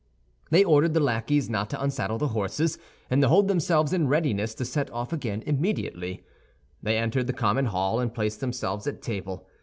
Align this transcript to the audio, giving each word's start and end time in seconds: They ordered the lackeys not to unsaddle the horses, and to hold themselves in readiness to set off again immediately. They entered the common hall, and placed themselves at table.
They 0.49 0.63
ordered 0.63 0.95
the 0.95 0.99
lackeys 0.99 1.47
not 1.47 1.69
to 1.69 1.79
unsaddle 1.79 2.17
the 2.17 2.29
horses, 2.29 2.79
and 3.11 3.21
to 3.21 3.27
hold 3.27 3.47
themselves 3.47 3.93
in 3.93 4.07
readiness 4.07 4.55
to 4.55 4.65
set 4.65 4.89
off 4.89 5.13
again 5.13 5.43
immediately. 5.45 6.23
They 6.81 6.97
entered 6.97 7.27
the 7.27 7.33
common 7.33 7.65
hall, 7.65 7.99
and 7.99 8.11
placed 8.11 8.39
themselves 8.39 8.87
at 8.87 9.03
table. 9.03 9.45